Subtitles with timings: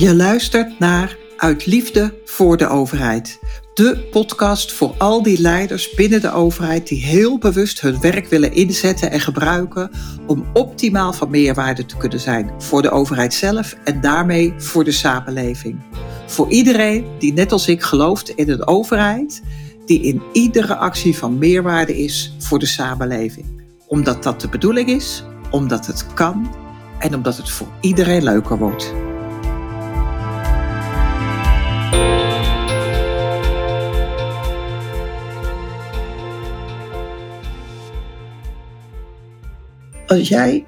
[0.00, 3.38] Je luistert naar Uit Liefde voor de Overheid.
[3.74, 8.52] De podcast voor al die leiders binnen de overheid die heel bewust hun werk willen
[8.52, 9.90] inzetten en gebruiken
[10.26, 14.92] om optimaal van meerwaarde te kunnen zijn voor de overheid zelf en daarmee voor de
[14.92, 15.80] samenleving.
[16.26, 19.42] Voor iedereen die net als ik gelooft in een overheid
[19.86, 23.46] die in iedere actie van meerwaarde is voor de samenleving.
[23.86, 26.54] Omdat dat de bedoeling is, omdat het kan
[26.98, 28.92] en omdat het voor iedereen leuker wordt.
[40.10, 40.64] Als jij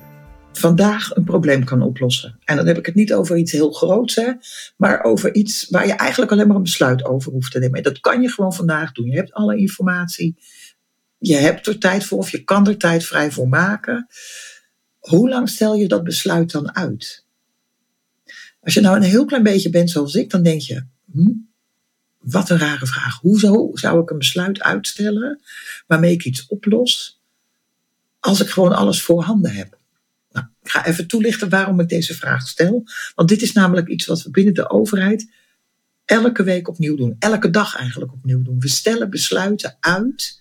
[0.52, 2.38] vandaag een probleem kan oplossen.
[2.44, 4.32] En dan heb ik het niet over iets heel groots, hè,
[4.76, 7.82] maar over iets waar je eigenlijk alleen maar een besluit over hoeft te nemen.
[7.82, 9.10] Dat kan je gewoon vandaag doen.
[9.10, 10.36] Je hebt alle informatie.
[11.18, 14.06] Je hebt er tijd voor of je kan er tijd vrij voor maken.
[14.98, 17.26] Hoe lang stel je dat besluit dan uit?
[18.60, 21.32] Als je nou een heel klein beetje bent zoals ik, dan denk je, hm,
[22.18, 23.20] wat een rare vraag.
[23.20, 25.40] Hoezo zou ik een besluit uitstellen
[25.86, 27.21] waarmee ik iets oplos
[28.22, 29.78] als ik gewoon alles voorhanden heb?
[30.30, 32.84] Nou, ik ga even toelichten waarom ik deze vraag stel.
[33.14, 35.30] Want dit is namelijk iets wat we binnen de overheid
[36.04, 37.16] elke week opnieuw doen.
[37.18, 38.60] Elke dag eigenlijk opnieuw doen.
[38.60, 40.40] We stellen besluiten uit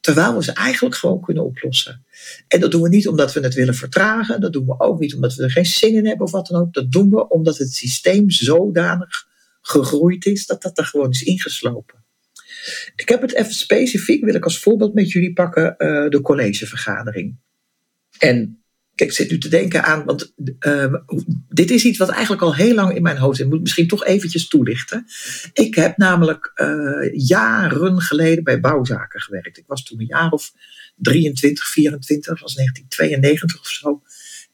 [0.00, 2.04] terwijl we ze eigenlijk gewoon kunnen oplossen.
[2.48, 4.40] En dat doen we niet omdat we het willen vertragen.
[4.40, 6.60] Dat doen we ook niet omdat we er geen zin in hebben of wat dan
[6.60, 6.72] ook.
[6.72, 9.26] Dat doen we omdat het systeem zodanig
[9.60, 12.01] gegroeid is dat dat er gewoon is ingeslopen.
[12.96, 17.36] Ik heb het even specifiek, wil ik als voorbeeld met jullie pakken, uh, de collegevergadering.
[18.18, 18.62] En
[18.94, 20.94] Kijk, ik zit nu te denken aan, want uh,
[21.48, 23.46] dit is iets wat eigenlijk al heel lang in mijn hoofd zit.
[23.46, 25.04] Ik moet misschien toch eventjes toelichten.
[25.52, 29.58] Ik heb namelijk uh, jaren geleden bij bouwzaken gewerkt.
[29.58, 30.52] Ik was toen een jaar of
[30.96, 34.02] 23, 24, dat was 1992 of zo.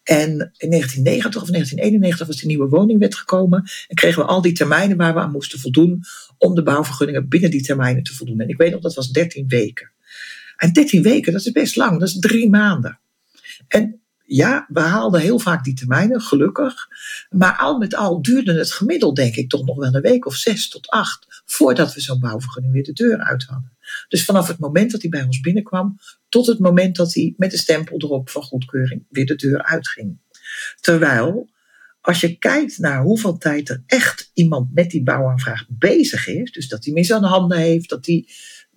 [0.09, 3.71] En in 1990 of 1991 was de nieuwe woningwet gekomen.
[3.89, 6.05] En kregen we al die termijnen waar we aan moesten voldoen
[6.39, 8.41] om de bouwvergunningen binnen die termijnen te voldoen.
[8.41, 9.91] En ik weet nog, dat was 13 weken.
[10.57, 12.99] En 13 weken, dat is best lang, dat is drie maanden.
[13.69, 16.89] En ja, we haalden heel vaak die termijnen, gelukkig.
[17.31, 20.35] Maar al met al duurde het gemiddeld, denk ik, toch nog wel een week of
[20.35, 21.43] zes tot acht.
[21.47, 23.73] voordat we zo'n bouwvergunning weer de deur uit hadden.
[24.09, 25.99] Dus vanaf het moment dat hij bij ons binnenkwam.
[26.29, 30.19] tot het moment dat hij met de stempel erop van goedkeuring weer de deur uitging.
[30.81, 31.51] Terwijl,
[32.01, 36.53] als je kijkt naar hoeveel tijd er echt iemand met die bouwaanvraag bezig is.
[36.53, 38.29] dus dat hij mis aan de handen heeft, dat hij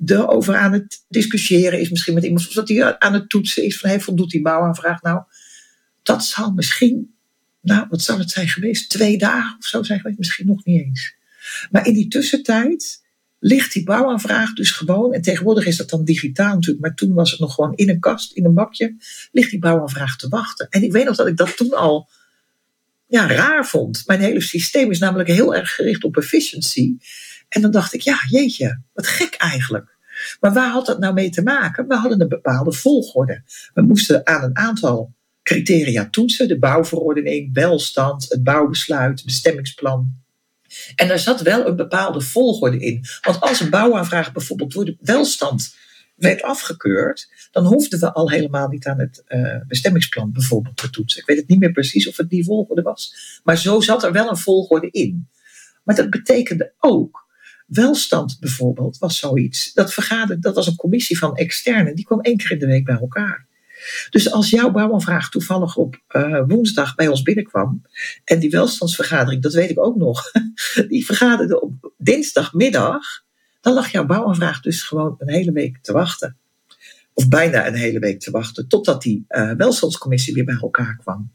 [0.05, 3.79] erover aan het discussiëren is, misschien met iemand, of dat hij aan het toetsen is
[3.79, 5.23] van hey, voldoet die bouwaanvraag nou
[6.03, 7.15] dat zal misschien,
[7.61, 8.89] nou, wat zal het zijn geweest?
[8.89, 11.15] Twee dagen of zo zijn geweest, misschien nog niet eens.
[11.71, 13.03] Maar in die tussentijd
[13.43, 17.31] ligt die bouwaanvraag dus gewoon, en tegenwoordig is dat dan digitaal natuurlijk, maar toen was
[17.31, 18.95] het nog gewoon in een kast, in een bakje,
[19.31, 20.67] ligt die bouwaanvraag te wachten.
[20.69, 22.09] En ik weet nog dat ik dat toen al
[23.07, 24.03] ja, raar vond.
[24.05, 26.97] Mijn hele systeem is namelijk heel erg gericht op efficiency.
[27.49, 29.97] En dan dacht ik, ja, jeetje, wat gek eigenlijk.
[30.39, 31.87] Maar waar had dat nou mee te maken?
[31.87, 33.43] We hadden een bepaalde volgorde.
[33.73, 35.13] We moesten aan een aantal
[35.43, 36.47] criteria toetsen.
[36.47, 40.19] De bouwverordening, welstand, het bouwbesluit, bestemmingsplan.
[40.95, 43.05] En daar zat wel een bepaalde volgorde in.
[43.21, 45.75] Want als een bouwaanvraag bijvoorbeeld door welstand
[46.15, 51.21] werd afgekeurd, dan hoefden we al helemaal niet aan het uh, bestemmingsplan bijvoorbeeld te toetsen.
[51.21, 54.11] Ik weet het niet meer precies of het die volgorde was, maar zo zat er
[54.11, 55.29] wel een volgorde in.
[55.83, 57.27] Maar dat betekende ook,
[57.65, 59.73] welstand bijvoorbeeld was zoiets.
[59.73, 62.85] Dat vergaderde, dat was een commissie van externen, die kwam één keer in de week
[62.85, 63.47] bij elkaar.
[64.09, 67.81] Dus als jouw bouwaanvraag toevallig op uh, woensdag bij ons binnenkwam.
[68.23, 70.31] En die welstandsvergadering, dat weet ik ook nog.
[70.89, 73.03] Die vergaderde op dinsdagmiddag.
[73.61, 76.37] Dan lag jouw bouwaanvraag dus gewoon een hele week te wachten.
[77.13, 78.67] Of bijna een hele week te wachten.
[78.67, 81.31] Totdat die uh, welstandscommissie weer bij elkaar kwam.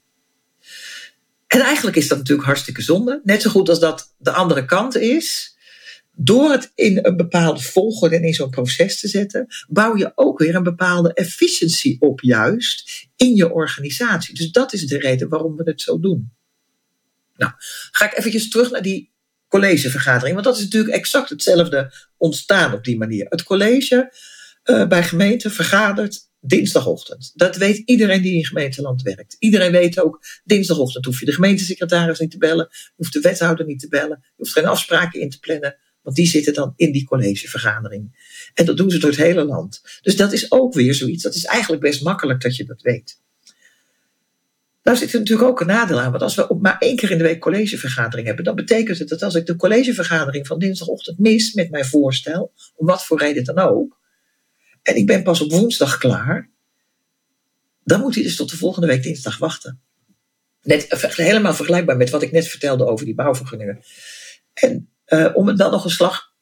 [1.46, 3.20] En eigenlijk is dat natuurlijk hartstikke zonde.
[3.24, 5.55] Net zo goed als dat de andere kant is
[6.18, 10.38] door het in een bepaalde volgorde en in zo'n proces te zetten, bouw je ook
[10.38, 14.34] weer een bepaalde efficiëntie op, juist in je organisatie.
[14.34, 16.32] Dus dat is de reden waarom we het zo doen.
[17.36, 17.52] Nou,
[17.90, 19.12] ga ik eventjes terug naar die
[19.48, 23.26] collegevergadering, want dat is natuurlijk exact hetzelfde ontstaan op die manier.
[23.28, 24.12] Het college
[24.64, 27.32] uh, bij gemeente vergadert dinsdagochtend.
[27.34, 29.36] Dat weet iedereen die in gemeenteland werkt.
[29.38, 33.80] Iedereen weet ook, dinsdagochtend hoef je de gemeentesecretaris niet te bellen, hoeft de wethouder niet
[33.80, 35.76] te bellen, hoeft geen afspraken in te plannen.
[36.06, 38.34] Want die zitten dan in die collegevergadering.
[38.54, 39.82] En dat doen ze door het hele land.
[40.02, 41.22] Dus dat is ook weer zoiets.
[41.22, 43.20] Dat is eigenlijk best makkelijk dat je dat weet.
[44.82, 46.10] Nou zit er natuurlijk ook een nadeel aan.
[46.10, 49.22] Want als we maar één keer in de week collegevergadering hebben, dan betekent het dat
[49.22, 53.58] als ik de collegevergadering van dinsdagochtend mis met mijn voorstel, om wat voor reden dan
[53.58, 54.00] ook,
[54.82, 56.50] en ik ben pas op woensdag klaar,
[57.84, 59.80] dan moet hij dus tot de volgende week dinsdag wachten.
[60.62, 60.86] Net,
[61.16, 63.80] helemaal vergelijkbaar met wat ik net vertelde over die bouwvergunningen.
[64.54, 66.34] En uh, om het dan nog een slag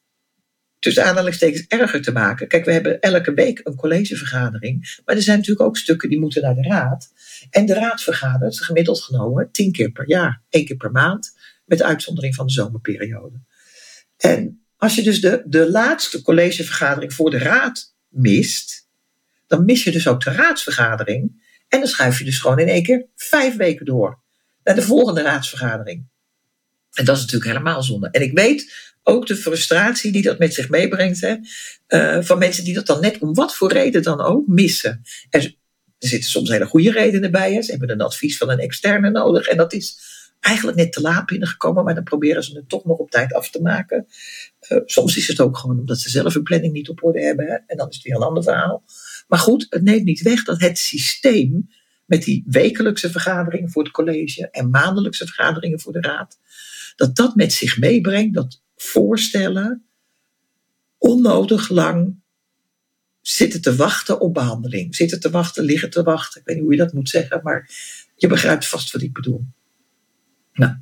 [0.84, 2.48] tussen aanhalingstekens erger te maken.
[2.48, 5.00] Kijk, we hebben elke week een collegevergadering.
[5.04, 7.12] Maar er zijn natuurlijk ook stukken die moeten naar de raad.
[7.50, 10.42] En de raad vergadert gemiddeld genomen tien keer per jaar.
[10.48, 11.36] één keer per maand.
[11.64, 13.40] Met uitzondering van de zomerperiode.
[14.16, 18.88] En als je dus de, de laatste collegevergadering voor de raad mist.
[19.46, 21.42] Dan mis je dus ook de raadsvergadering.
[21.68, 24.22] En dan schuif je dus gewoon in één keer vijf weken door.
[24.64, 26.06] Naar de volgende raadsvergadering.
[26.94, 28.08] En dat is natuurlijk helemaal zonde.
[28.10, 31.20] En ik weet ook de frustratie die dat met zich meebrengt.
[31.20, 31.36] Hè,
[31.88, 35.02] uh, van mensen die dat dan net om wat voor reden dan ook missen.
[35.30, 35.54] Er,
[35.98, 37.62] zitten soms hele goede redenen bij.
[37.62, 39.46] Ze hebben een advies van een externe nodig.
[39.46, 39.98] En dat is
[40.40, 41.84] eigenlijk net te laat binnengekomen.
[41.84, 44.06] Maar dan proberen ze het toch nog op tijd af te maken.
[44.68, 47.46] Uh, soms is het ook gewoon omdat ze zelf hun planning niet op orde hebben.
[47.46, 48.84] Hè, en dan is het weer een ander verhaal.
[49.28, 51.68] Maar goed, het neemt niet weg dat het systeem
[52.06, 56.38] met die wekelijkse vergaderingen voor het college en maandelijkse vergaderingen voor de raad,
[56.96, 59.84] dat dat met zich meebrengt dat voorstellen
[60.98, 62.22] onnodig lang
[63.20, 64.96] zitten te wachten op behandeling.
[64.96, 66.40] Zitten te wachten, liggen te wachten.
[66.40, 67.70] Ik weet niet hoe je dat moet zeggen, maar
[68.16, 69.44] je begrijpt vast wat ik bedoel.
[70.52, 70.72] Nou.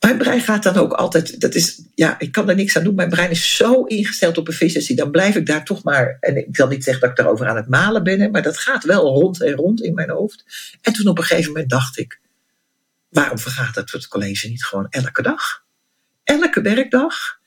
[0.00, 2.94] Mijn brein gaat dan ook altijd, dat is, ja, ik kan er niks aan doen.
[2.94, 6.56] Mijn brein is zo ingesteld op efficiëntie, dan blijf ik daar toch maar, en ik
[6.56, 9.42] zal niet zeggen dat ik daarover aan het malen ben, maar dat gaat wel rond
[9.42, 10.44] en rond in mijn hoofd.
[10.80, 12.20] En toen op een gegeven moment dacht ik,
[13.12, 15.64] waarom vergaat het het college niet gewoon elke dag?
[16.24, 17.40] Elke werkdag?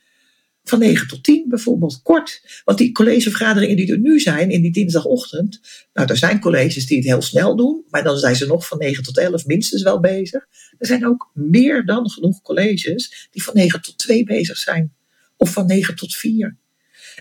[0.63, 2.61] Van 9 tot 10 bijvoorbeeld, kort.
[2.63, 5.61] Want die collegevergaderingen die er nu zijn, in die dinsdagochtend.
[5.93, 8.77] Nou, er zijn colleges die het heel snel doen, maar dan zijn ze nog van
[8.77, 10.47] 9 tot 11 minstens wel bezig.
[10.77, 14.93] Er zijn ook meer dan genoeg colleges die van 9 tot 2 bezig zijn.
[15.37, 16.57] Of van 9 tot 4.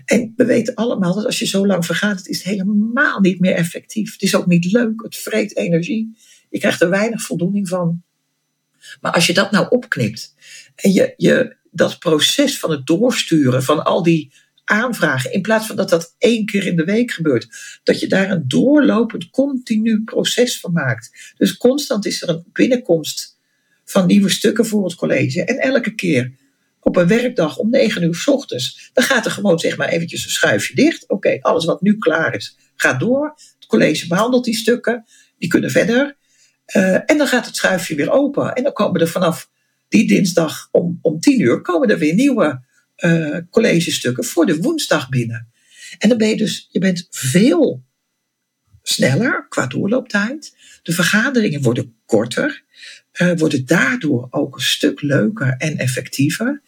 [0.04, 3.54] En we weten allemaal dat als je zo lang vergaat, het is helemaal niet meer
[3.54, 4.12] effectief.
[4.12, 6.16] Het is ook niet leuk, het vreet energie.
[6.50, 8.03] Je krijgt er weinig voldoening van.
[9.00, 10.34] Maar als je dat nou opknipt
[10.74, 14.32] en je, je dat proces van het doorsturen van al die
[14.64, 17.48] aanvragen, in plaats van dat dat één keer in de week gebeurt,
[17.82, 21.32] dat je daar een doorlopend, continu proces van maakt.
[21.36, 23.38] Dus constant is er een binnenkomst
[23.84, 25.44] van nieuwe stukken voor het college.
[25.44, 26.32] En elke keer
[26.80, 30.24] op een werkdag om negen uur s ochtends, dan gaat er gewoon zeg maar eventjes
[30.24, 31.08] een schuifje dicht.
[31.08, 33.34] Oké, alles wat nu klaar is, gaat door.
[33.58, 35.04] Het college behandelt die stukken,
[35.38, 36.16] die kunnen verder.
[36.76, 38.54] Uh, en dan gaat het schuifje weer open.
[38.54, 39.50] En dan komen er vanaf
[39.88, 42.62] die dinsdag om, om tien uur komen er weer nieuwe
[42.98, 45.52] uh, collegestukken voor de woensdag binnen.
[45.98, 47.84] En dan ben je dus, je bent veel
[48.82, 50.56] sneller qua doorlooptijd.
[50.82, 52.64] De vergaderingen worden korter,
[53.20, 56.62] uh, worden daardoor ook een stuk leuker en effectiever.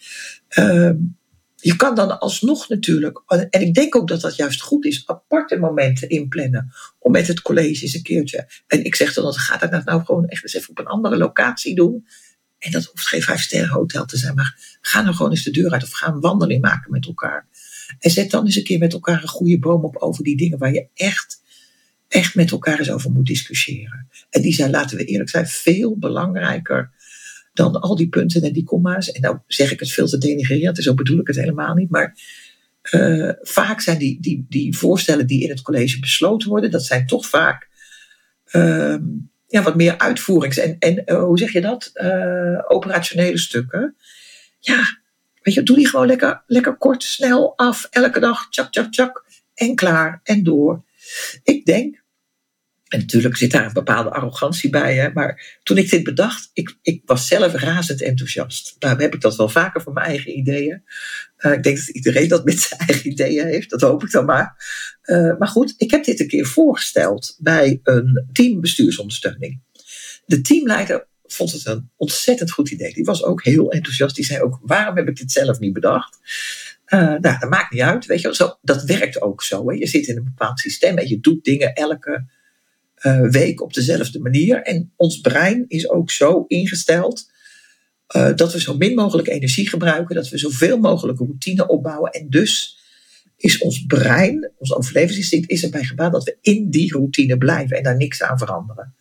[1.67, 5.57] Je kan dan alsnog natuurlijk, en ik denk ook dat dat juist goed is, aparte
[5.57, 6.73] momenten inplannen.
[6.99, 8.49] Om met het college eens een keertje.
[8.67, 11.75] En ik zeg dan, gaat dat nou gewoon echt eens even op een andere locatie
[11.75, 12.07] doen.
[12.59, 15.51] En dat hoeft geen vijf sterren hotel te zijn, maar ga nou gewoon eens de
[15.51, 17.49] deur uit of ga een wandeling maken met elkaar.
[17.99, 20.59] En zet dan eens een keer met elkaar een goede boom op over die dingen
[20.59, 21.43] waar je echt,
[22.09, 24.09] echt met elkaar eens over moet discussiëren.
[24.31, 26.91] En die zijn, laten we eerlijk zijn, veel belangrijker
[27.57, 29.13] dan al die punten en die komma's.
[29.13, 31.91] En nou zeg ik het veel te denigrerend, zo bedoel ik het helemaal niet.
[31.91, 32.19] Maar
[32.93, 37.07] uh, vaak zijn die, die, die voorstellen die in het college besloten worden, dat zijn
[37.07, 37.69] toch vaak
[38.53, 38.97] uh,
[39.47, 41.91] ja, wat meer uitvoerings- en, en uh, hoe zeg je dat?
[41.95, 43.97] Uh, operationele stukken.
[44.61, 44.99] Ja,
[45.43, 49.25] weet je, doe die gewoon lekker, lekker kort, snel af, elke dag, tjak, tjak, tjak,
[49.55, 50.85] en klaar en door.
[51.43, 52.05] Ik denk
[52.97, 54.97] en natuurlijk zit daar een bepaalde arrogantie bij.
[54.97, 55.13] Hè?
[55.13, 58.77] Maar toen ik dit bedacht, ik, ik was zelf razend enthousiast.
[58.79, 60.83] Daar heb ik dat wel vaker voor mijn eigen ideeën.
[61.39, 63.71] Uh, ik denk dat iedereen dat met zijn eigen ideeën heeft.
[63.71, 64.57] Dat hoop ik dan maar.
[65.05, 69.61] Uh, maar goed, ik heb dit een keer voorgesteld bij een teambestuursondersteuning.
[70.27, 72.93] De teamleider vond het een ontzettend goed idee.
[72.93, 74.17] Die was ook heel enthousiast.
[74.17, 76.19] Die zei ook, waarom heb ik dit zelf niet bedacht?
[76.89, 78.07] Uh, nou, dat maakt niet uit.
[78.07, 79.71] Weet je, zo, dat werkt ook zo.
[79.71, 79.77] Hè?
[79.77, 82.25] Je zit in een bepaald systeem en je doet dingen elke
[83.03, 84.63] uh, week op dezelfde manier.
[84.63, 87.31] En ons brein is ook zo ingesteld
[88.17, 92.11] uh, dat we zo min mogelijk energie gebruiken, dat we zoveel mogelijk routine opbouwen.
[92.11, 92.79] En dus
[93.37, 97.83] is ons brein, ons overlevingsinstinct, is erbij gebaat dat we in die routine blijven en
[97.83, 98.95] daar niks aan veranderen.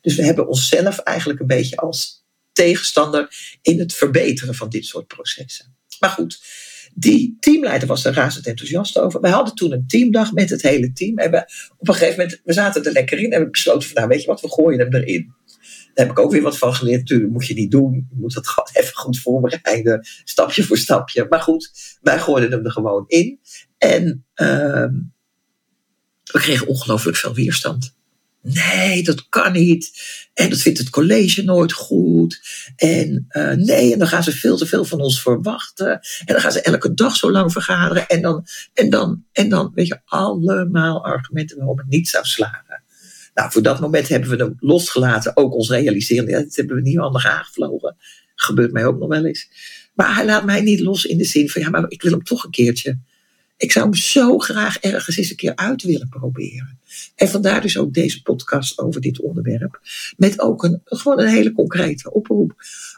[0.00, 5.06] Dus we hebben onszelf eigenlijk een beetje als tegenstander in het verbeteren van dit soort
[5.06, 5.76] processen.
[6.00, 6.42] Maar goed,
[6.94, 9.20] die teamleider was er razend enthousiast over.
[9.20, 11.18] We hadden toen een teamdag met het hele team.
[11.18, 11.38] En we,
[11.78, 13.32] op een gegeven moment, we zaten er lekker in.
[13.32, 15.34] En we besloten van, nou weet je wat, we gooien hem erin.
[15.94, 16.98] Daar heb ik ook weer wat van geleerd.
[16.98, 18.06] Natuurlijk moet je niet doen.
[18.10, 20.06] Je moet dat gewoon even goed voorbereiden.
[20.24, 21.26] Stapje voor stapje.
[21.28, 21.70] Maar goed,
[22.00, 23.40] wij gooiden hem er gewoon in.
[23.78, 24.88] En uh,
[26.32, 27.94] we kregen ongelooflijk veel weerstand.
[28.46, 29.90] Nee, dat kan niet.
[30.34, 32.40] En dat vindt het college nooit goed.
[32.76, 35.90] En uh, nee, en dan gaan ze veel te veel van ons verwachten.
[35.92, 38.06] En dan gaan ze elke dag zo lang vergaderen.
[38.06, 42.82] En dan, en dan, en dan, weet je, allemaal argumenten waarom het niet zou slagen.
[43.34, 45.36] Nou, voor dat moment hebben we hem losgelaten.
[45.36, 47.96] Ook ons realiseren, dat hebben we niet handig aangevlogen.
[48.34, 49.48] Gebeurt mij ook nog wel eens.
[49.94, 52.24] Maar hij laat mij niet los in de zin van, ja, maar ik wil hem
[52.24, 52.98] toch een keertje.
[53.56, 56.78] Ik zou hem zo graag ergens eens een keer uit willen proberen.
[57.14, 59.80] En vandaar dus ook deze podcast over dit onderwerp.
[60.16, 62.54] Met ook een, gewoon een hele concrete oproep.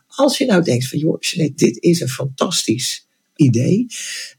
[0.07, 1.21] Als je nou denkt van, joh,
[1.55, 3.87] dit is een fantastisch idee.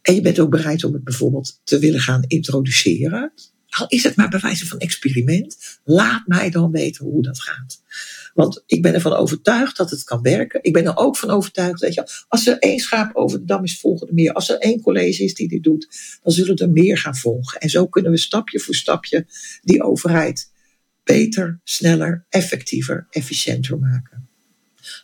[0.02, 3.34] En je bent ook bereid om het bijvoorbeeld te willen gaan introduceren.
[3.70, 5.80] Al is het maar bij wijze van experiment.
[5.84, 7.82] Laat mij dan weten hoe dat gaat.
[8.38, 10.60] Want ik ben ervan overtuigd dat het kan werken.
[10.64, 13.64] Ik ben er ook van overtuigd dat je, als er één schaap over de dam
[13.64, 14.34] is, volgen er meer.
[14.34, 15.88] Als er één college is die dit doet,
[16.24, 17.60] dan zullen er meer gaan volgen.
[17.60, 19.26] En zo kunnen we stapje voor stapje
[19.62, 20.52] die overheid
[21.04, 24.30] beter, sneller, effectiever, efficiënter maken.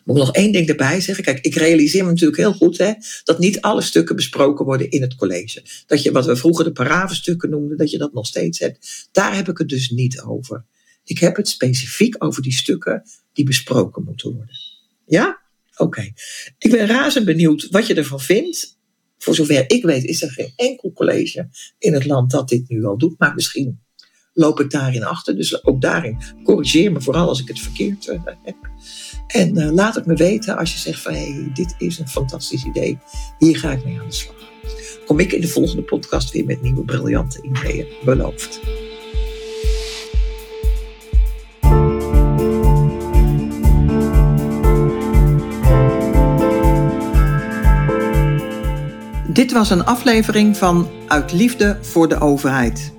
[0.04, 1.24] Moet ik nog één ding erbij zeggen?
[1.24, 2.92] Kijk, ik realiseer me natuurlijk heel goed hè,
[3.24, 5.62] dat niet alle stukken besproken worden in het college.
[5.86, 9.08] Dat je wat we vroeger de paravenstukken noemden, dat je dat nog steeds hebt.
[9.12, 10.64] Daar heb ik het dus niet over.
[11.04, 14.56] Ik heb het specifiek over die stukken die besproken moeten worden.
[15.06, 15.42] Ja?
[15.76, 16.12] Oké.
[16.58, 18.78] Ik ben razend benieuwd wat je ervan vindt.
[19.18, 22.84] Voor zover ik weet is er geen enkel college in het land dat dit nu
[22.84, 23.18] al doet.
[23.18, 23.80] Maar misschien
[24.32, 25.36] loop ik daarin achter.
[25.36, 28.56] Dus ook daarin corrigeer me vooral als ik het verkeerd uh, heb.
[29.26, 32.64] En uh, laat het me weten als je zegt van hey, dit is een fantastisch
[32.64, 32.98] idee.
[33.38, 34.52] Hier ga ik mee aan de slag.
[35.06, 37.86] Kom ik in de volgende podcast weer met nieuwe briljante ideeën.
[38.04, 38.60] Beloofd.
[49.34, 52.92] Dit was een aflevering van Uit Liefde voor de Overheid.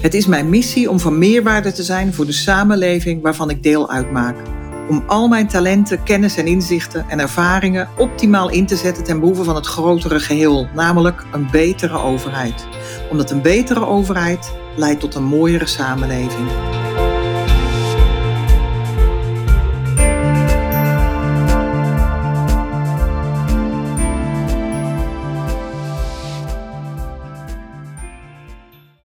[0.00, 3.90] Het is mijn missie om van meerwaarde te zijn voor de samenleving waarvan ik deel
[3.90, 4.36] uitmaak.
[4.88, 9.44] Om al mijn talenten, kennis en inzichten en ervaringen optimaal in te zetten ten behoeve
[9.44, 12.66] van het grotere geheel, namelijk een betere overheid.
[13.10, 16.48] Omdat een betere overheid leidt tot een mooiere samenleving.